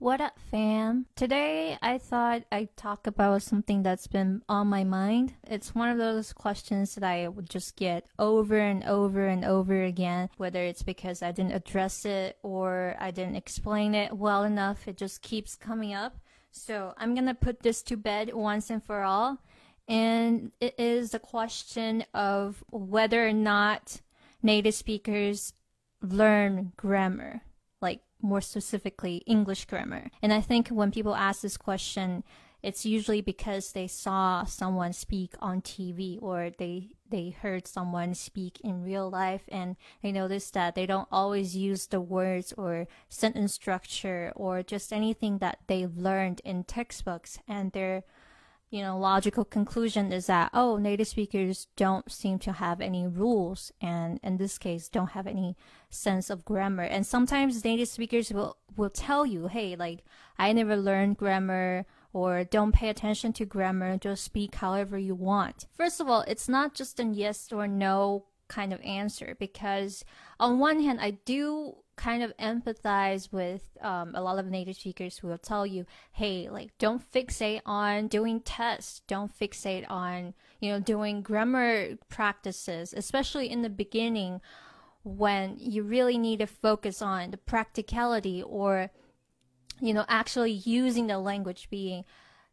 [0.00, 1.04] What up, fam?
[1.14, 5.34] Today I thought I'd talk about something that's been on my mind.
[5.46, 9.84] It's one of those questions that I would just get over and over and over
[9.84, 14.88] again, whether it's because I didn't address it or I didn't explain it well enough.
[14.88, 16.16] It just keeps coming up.
[16.50, 19.42] So I'm gonna put this to bed once and for all.
[19.86, 24.00] And it is the question of whether or not
[24.42, 25.52] native speakers
[26.00, 27.42] learn grammar
[28.22, 30.10] more specifically English grammar.
[30.22, 32.24] And I think when people ask this question,
[32.62, 38.60] it's usually because they saw someone speak on TV or they they heard someone speak
[38.60, 43.54] in real life and they noticed that they don't always use the words or sentence
[43.54, 48.04] structure or just anything that they learned in textbooks and they're
[48.70, 53.72] you know, logical conclusion is that, oh, native speakers don't seem to have any rules
[53.80, 55.56] and in this case don't have any
[55.88, 56.84] sense of grammar.
[56.84, 60.04] And sometimes native speakers will, will tell you, hey, like,
[60.38, 65.66] I never learned grammar or don't pay attention to grammar, just speak however you want.
[65.76, 70.04] First of all, it's not just a yes or no kind of answer because
[70.38, 75.18] on one hand, I do kind of empathize with um, a lot of native speakers
[75.18, 80.72] who will tell you, hey, like don't fixate on doing tests, don't fixate on you
[80.72, 84.40] know doing grammar practices, especially in the beginning
[85.04, 88.90] when you really need to focus on the practicality or
[89.80, 92.04] you know actually using the language being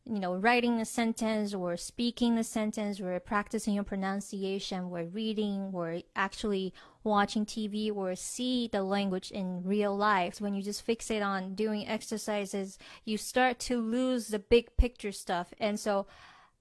[0.10, 5.72] you know, writing a sentence or speaking the sentence or practicing your pronunciation or reading
[5.74, 10.40] or actually watching TV or see the language in real life.
[10.40, 15.54] When you just fixate on doing exercises, you start to lose the big picture stuff.
[15.60, 16.08] And so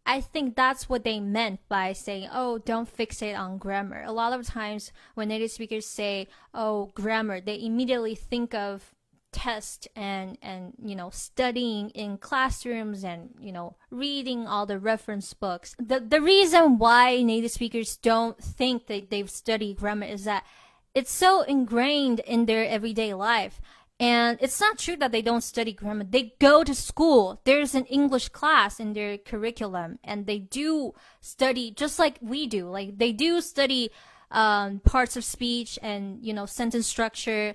[0.05, 4.03] I think that's what they meant by saying, oh, don't fixate on grammar.
[4.05, 8.95] A lot of times when native speakers say, oh, grammar, they immediately think of
[9.37, 15.35] test and and you know studying in classrooms and you know reading all the reference
[15.35, 15.77] books.
[15.79, 20.47] The the reason why native speakers don't think that they've studied grammar is that
[20.95, 23.61] it's so ingrained in their everyday life.
[23.99, 26.05] And it's not true that they don't study grammar.
[26.05, 27.41] They go to school.
[27.45, 32.71] There's an english class in their curriculum and they do study just like we do.
[32.71, 33.91] Like they do study
[34.31, 37.55] um, parts of speech and you know sentence structure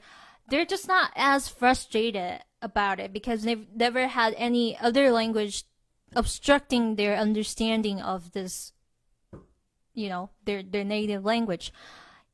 [0.52, 5.64] they're just not as frustrated about it because they've never had any other language
[6.14, 8.74] obstructing their understanding of this
[9.94, 11.74] you know their their native language.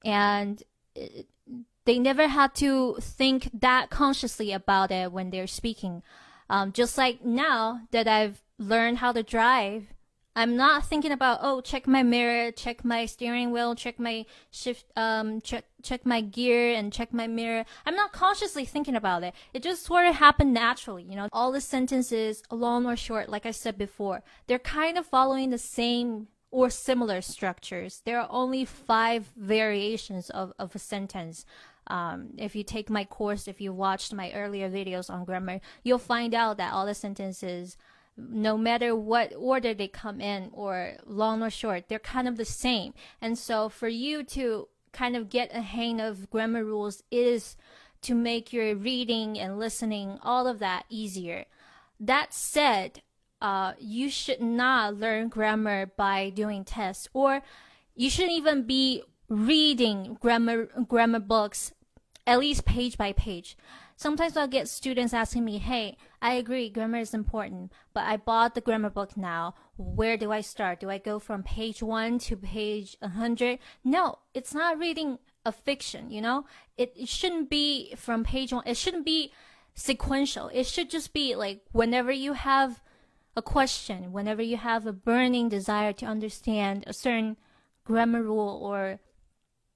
[0.04, 0.62] And
[1.86, 6.04] they never had to think that consciously about it when they're speaking.
[6.50, 9.88] Um, just like now that i've learned how to drive
[10.38, 14.86] I'm not thinking about oh check my mirror, check my steering wheel, check my shift
[14.96, 17.66] um check check my gear and check my mirror.
[17.88, 19.34] I'm not consciously thinking about it.
[19.52, 21.28] It just sort of happened naturally, you know.
[21.34, 25.58] All the sentences, long or short, like I said before, they're kind of following the
[25.58, 28.04] same or similar structures.
[28.06, 31.46] There are only five variations of, of a sentence.
[31.88, 35.98] Um, if you take my course, if you watched my earlier videos on grammar, you'll
[35.98, 37.76] find out that all the sentences
[38.18, 42.46] no matter what order they come in or long or short they're kind of the
[42.46, 42.94] same.
[43.22, 47.56] And so for you to kind of get a hang of grammar rules is
[48.02, 51.46] to make your reading and listening all of that easier.
[52.00, 53.02] That said
[53.42, 57.42] uh, you should not learn grammar by doing tests or
[57.96, 61.74] you shouldn't even be reading grammar grammar books
[62.26, 63.58] at least page by page
[63.98, 68.56] sometimes I'll get students asking me, hey, I agree, grammar is important, but I bought
[68.56, 69.56] the grammar book now.
[69.76, 70.80] Where do I start?
[70.80, 73.60] Do I go from page one to page 100?
[73.84, 76.46] No, it's not reading a fiction, you know?
[76.78, 79.34] It, it shouldn't be from page one, it shouldn't be
[79.74, 80.50] sequential.
[80.54, 82.82] It should just be like whenever you have
[83.36, 87.38] a question, whenever you have a burning desire to understand a certain
[87.84, 89.00] grammar rule, or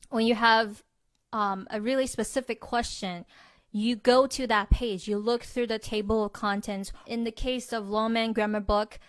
[0.09, 0.83] when you have
[1.31, 3.25] um, a really specific question,
[3.71, 6.91] you go to that page, you look through the table of contents.
[7.05, 8.99] In the case of Longman Grammar Book,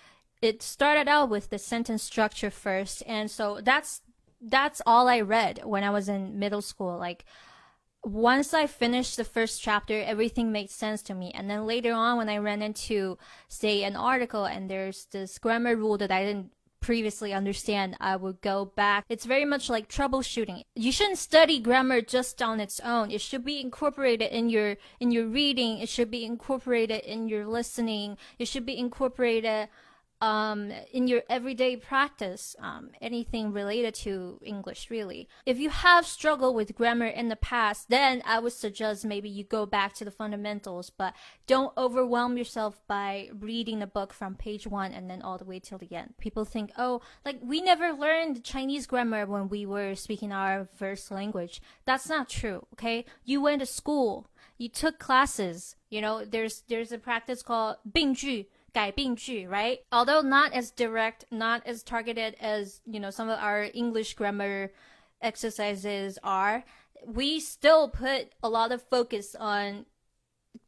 [0.41, 4.03] it started out with the sentence structure first, and so that's
[4.41, 6.99] that's all I read when I was in middle school.
[6.99, 7.25] Like
[8.05, 11.31] once I finished the first chapter, everything made sense to me.
[11.35, 13.17] And then later on, when I ran into,
[13.49, 16.51] say, an article and there's this grammar rule that I didn't
[16.83, 19.07] previously understand, I would go back.
[19.09, 20.63] It's very much like troubleshooting.
[20.75, 23.11] You shouldn't study grammar just on its own.
[23.11, 25.79] It should be incorporated in your in your reading.
[25.79, 28.19] It should be incorporated in your listening.
[28.39, 29.69] It should be incorporated
[30.23, 35.29] um, in your everyday practice, um, anything related to English, really.
[35.45, 39.43] If you have struggled with grammar in the past, then I would suggest maybe you
[39.43, 41.15] go back to the fundamentals, but
[41.49, 45.59] don't overwhelm yourself by reading a book from page one and then all the way
[45.59, 46.15] till the end.
[46.21, 51.11] People think, oh, like we never learned Chinese grammar when we were speaking our first
[51.11, 51.61] language.
[51.85, 53.07] That's not true, okay?
[53.25, 58.47] You went to school, you took classes, you know, there's, there's a practice called 病句
[58.75, 59.81] right?
[59.91, 64.73] Although not as direct, not as targeted as, you know, some of our English grammar
[65.21, 66.65] exercises are,
[67.07, 69.87] we still put a lot of focus on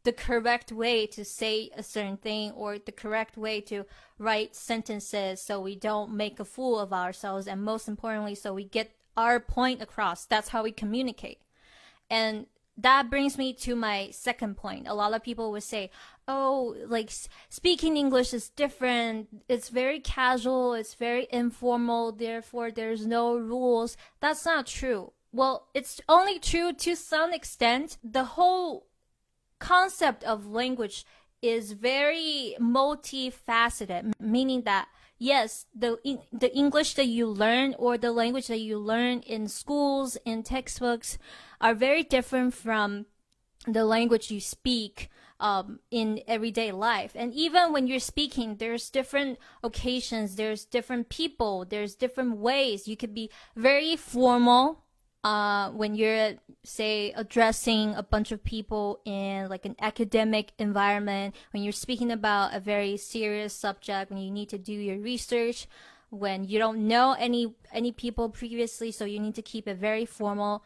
[0.05, 3.85] the correct way to say a certain thing or the correct way to
[4.19, 8.65] write sentences so we don't make a fool of ourselves and most importantly so we
[8.65, 11.39] get our point across that's how we communicate
[12.11, 14.89] and that brings me to my second point.
[14.89, 15.91] A lot of people would say,
[16.27, 17.11] oh, like
[17.49, 19.29] speaking English is different.
[19.49, 20.75] It's very casual.
[20.75, 22.13] It's very informal.
[22.13, 23.97] Therefore, there's no rules.
[24.21, 25.13] That's not true.
[25.33, 27.99] Well, it's only true to some extent.
[28.03, 28.87] The whole
[29.59, 31.05] concept of language
[31.43, 34.89] is very multifaceted, meaning that
[35.19, 35.99] yes, the
[36.33, 41.19] the English that you learn or the language that you learn in schools in textbooks
[41.61, 43.07] are very different from
[43.67, 45.09] the language you speak
[45.41, 47.13] um, in everyday life.
[47.15, 52.87] And even when you're speaking, there's different occasions, there's different people, there's different ways.
[52.87, 54.84] You could be very formal
[55.25, 61.63] uh, when you're say addressing a bunch of people in like an academic environment when
[61.63, 65.67] you're speaking about a very serious subject when you need to do your research
[66.11, 70.05] when you don't know any any people previously so you need to keep it very
[70.05, 70.63] formal.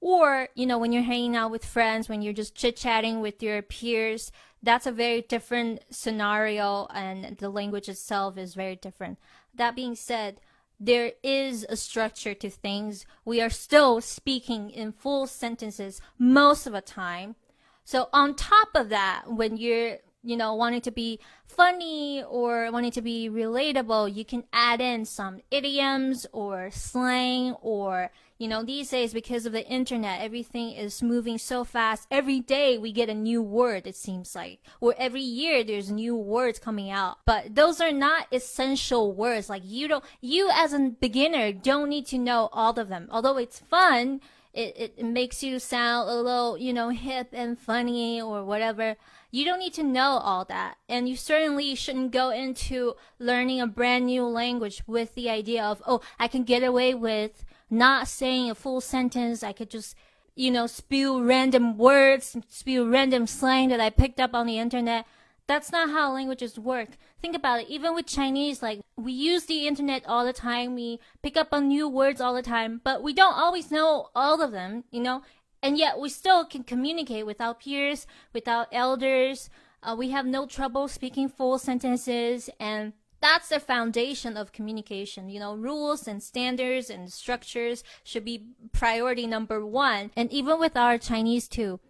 [0.00, 3.60] Or you know when you're hanging out with friends when you're just chit-chatting with your
[3.60, 4.30] peers
[4.62, 9.18] that's a very different scenario and the language itself is very different.
[9.54, 10.40] That being said
[10.78, 13.06] there is a structure to things.
[13.24, 17.36] We are still speaking in full sentences most of the time.
[17.84, 22.90] So on top of that, when you're you know, wanting to be funny or wanting
[22.90, 28.90] to be relatable, you can add in some idioms or slang or, you know, these
[28.90, 32.06] days because of the internet, everything is moving so fast.
[32.10, 34.60] Every day we get a new word, it seems like.
[34.80, 37.18] Or every year there's new words coming out.
[37.24, 39.48] But those are not essential words.
[39.48, 43.08] Like you don't, you as a beginner don't need to know all of them.
[43.10, 44.20] Although it's fun,
[44.52, 48.96] it, it makes you sound a little, you know, hip and funny or whatever.
[49.30, 50.76] You don't need to know all that.
[50.88, 55.82] And you certainly shouldn't go into learning a brand new language with the idea of,
[55.86, 59.42] oh, I can get away with not saying a full sentence.
[59.42, 59.94] I could just,
[60.34, 65.06] you know, spew random words, spew random slang that I picked up on the internet.
[65.46, 66.90] That's not how languages work.
[67.22, 67.68] Think about it.
[67.68, 70.74] Even with Chinese, like, we use the internet all the time.
[70.74, 74.42] We pick up on new words all the time, but we don't always know all
[74.42, 75.22] of them, you know?
[75.62, 79.48] And yet we still can communicate with our peers, with our elders.
[79.82, 85.28] Uh, we have no trouble speaking full sentences and that's the foundation of communication.
[85.28, 90.10] You know, rules and standards and structures should be priority number one.
[90.16, 91.80] And even with our Chinese too,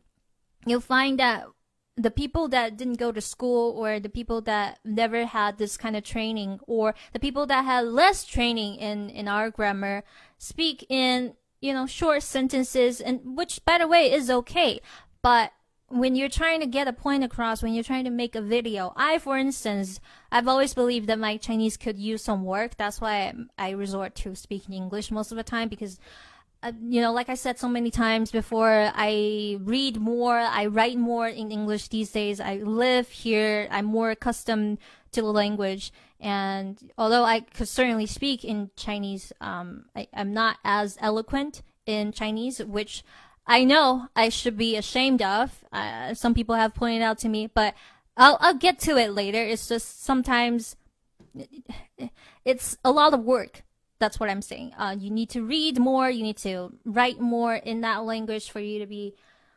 [0.67, 1.47] you'll find that
[1.97, 5.97] the people that didn't go to school or the people that never had this kind
[5.97, 10.05] of training or the people that had less training in, in our grammar
[10.37, 14.81] speak in, you know, short sentences and which by the way is okay.
[15.23, 15.53] But
[15.89, 18.93] when you're trying to get a point across, when you're trying to make a video,
[18.97, 20.01] I, for instance,
[20.33, 22.77] I've always believed that my Chinese could use some work.
[22.77, 26.01] That's why I, resort to speaking English most of the time because
[26.63, 30.97] uh, you know, like I said so many times before, I read more, I write
[30.97, 32.41] more in English these days.
[32.41, 33.69] I live here.
[33.71, 34.79] I'm more accustomed
[35.13, 35.93] to the language.
[36.19, 42.11] And although I could certainly speak in Chinese, um, I, I'm not as eloquent in
[42.11, 43.05] Chinese, which
[43.47, 45.65] I know I should be ashamed of.
[45.73, 47.75] Uh, some people have pointed out to me, but
[48.17, 49.43] I'll, I'll get to it later.
[49.43, 50.77] It's just sometimes
[52.45, 53.63] it's a lot of work
[53.99, 54.73] that's what I'm saying.
[54.79, 56.11] Uh, you need to read more.
[56.11, 59.15] You need to write more in that language for you to be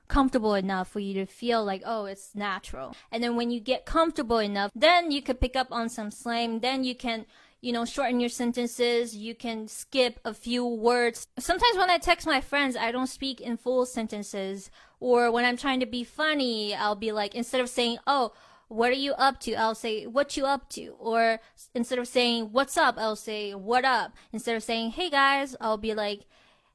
[0.08, 2.96] comfortable enough for you to feel like, oh, it's natural.
[3.12, 6.62] And then when you get comfortable enough, then you could pick up on some slang.
[6.62, 7.26] Then you can,
[7.62, 9.16] you know, shorten your sentences.
[9.16, 11.28] You can skip a few words.
[11.38, 14.72] Sometimes when I text my friends, I don't speak in full sentences.
[15.00, 18.34] Or when I'm trying to be funny, I'll be like, instead of saying, oh,
[18.70, 19.56] what are you up to?
[19.56, 20.90] I'll say, what you up to?
[21.00, 21.40] Or
[21.74, 22.96] instead of saying, what's up?
[22.98, 24.14] I'll say, what up?
[24.32, 26.26] Instead of saying, hey guys, I'll be like,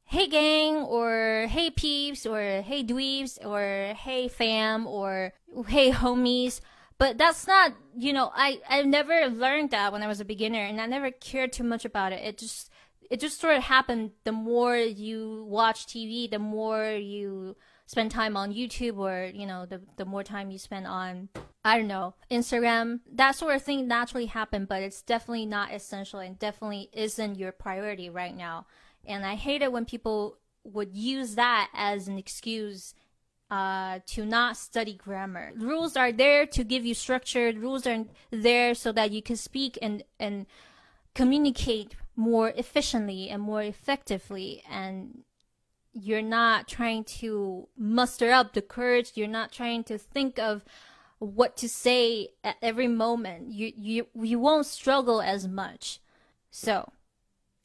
[0.04, 5.32] hey gang, or hey peeps, or hey dweebs, or hey fam, or
[5.68, 6.60] hey homies.
[6.96, 10.64] But that's not, you know, I I never learned that when I was a beginner,
[10.64, 12.22] and I never cared too much about it.
[12.22, 12.70] It just
[13.10, 14.12] it just sort of happened.
[14.24, 19.66] The more you watch TV, the more you spend time on YouTube or, you know,
[19.66, 21.28] the, the more time you spend on,
[21.64, 26.20] I don't know, Instagram, that sort of thing naturally happened, but it's definitely not essential
[26.20, 28.66] and definitely isn't your priority right now.
[29.06, 32.94] And I hate it when people would use that as an excuse
[33.54, 35.52] uh, to not study grammar.
[35.56, 37.52] Rules are there to give you structure.
[37.52, 40.46] Rules are there so that you can speak and, and
[41.14, 44.64] communicate more efficiently and more effectively.
[44.68, 45.22] And
[45.92, 49.12] you're not trying to muster up the courage.
[49.14, 50.64] You're not trying to think of
[51.20, 53.52] what to say at every moment.
[53.52, 56.00] You you you won't struggle as much.
[56.50, 56.90] So,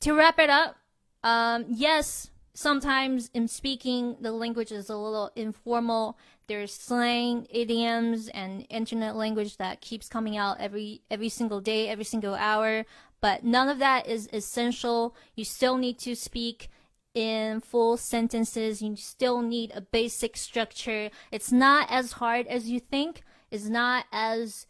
[0.01, 0.75] to wrap it up,
[1.23, 6.17] um, yes, sometimes in speaking the language is a little informal.
[6.47, 12.05] There's slang, idioms, and internet language that keeps coming out every every single day, every
[12.05, 12.85] single hour.
[13.21, 15.15] But none of that is essential.
[15.35, 16.69] You still need to speak
[17.13, 18.81] in full sentences.
[18.81, 21.09] You still need a basic structure.
[21.31, 23.23] It's not as hard as you think.
[23.51, 24.67] It's not as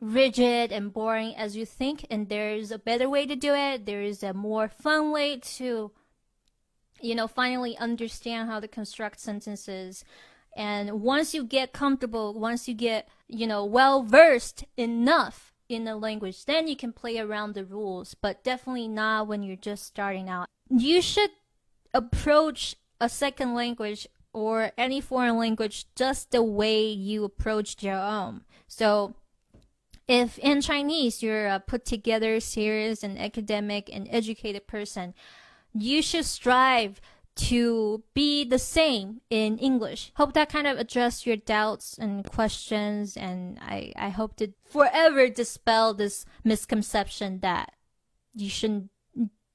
[0.00, 2.06] rigid and boring as you think.
[2.10, 3.86] And there's a better way to do it.
[3.86, 5.92] There is a more fun way to,
[7.00, 10.04] you know, finally understand how to construct sentences.
[10.56, 15.96] And once you get comfortable, once you get, you know, well versed enough in the
[15.96, 20.28] language, then you can play around the rules, but definitely not when you're just starting
[20.28, 20.46] out.
[20.70, 21.30] You should
[21.92, 28.42] approach a second language or any foreign language just the way you approached your own.
[28.66, 29.14] So,
[30.08, 35.14] if in Chinese you're a put together, serious, and academic and educated person,
[35.78, 37.00] you should strive
[37.36, 40.10] to be the same in English.
[40.16, 45.28] Hope that kind of addressed your doubts and questions, and I, I hope to forever
[45.28, 47.72] dispel this misconception that
[48.34, 48.90] you shouldn't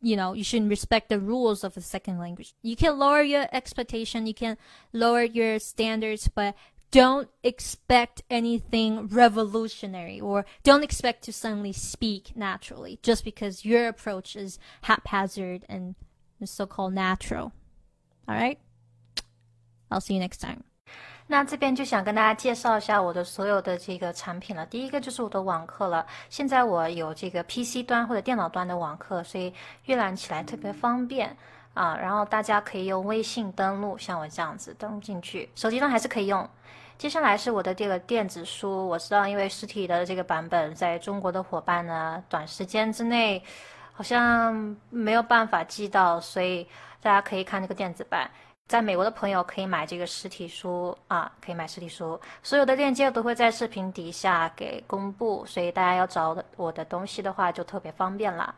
[0.03, 3.47] you know you shouldn't respect the rules of a second language you can lower your
[3.51, 4.57] expectation you can
[4.91, 6.55] lower your standards but
[6.89, 14.35] don't expect anything revolutionary or don't expect to suddenly speak naturally just because your approach
[14.35, 15.93] is haphazard and
[16.45, 17.51] so-called natural
[18.25, 18.57] all right
[19.89, 20.59] i'll see you next time
[21.27, 24.65] 那这边就想跟大家介绍一下我的所有的这个产品了。
[24.65, 29.53] 第一个就是我的网课了，现在我有这个 PC 端或者电脑端的网课，所以
[29.85, 31.37] 阅览起来特别方便
[31.73, 31.95] 啊。
[31.95, 36.49] 然后大家可以用微信登录，像我这样子登录进去，手机端还是可以用。
[36.97, 43.41] 接下来是我的这个电子书，我知道因为实体的这个版本在中国的伙伴呢，短时间之内
[43.93, 46.67] 好像没有办法寄到，所以
[47.01, 48.29] 大家可以看这个电子版。
[48.67, 58.55] 在美国的朋友可以买这个实体书啊，可以买实体书，所有的链接都会在视频底下给公布，所以大家要找我的东西的话就特别方便了。